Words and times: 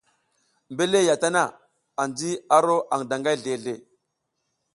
Mbela 0.73 0.99
ya 1.07 1.15
tana, 1.21 1.43
anji 2.01 2.29
a 2.55 2.57
ro 2.65 2.75
aƞ 2.93 3.01
daƞgay 3.09 3.37
zleʼzle. 3.43 3.73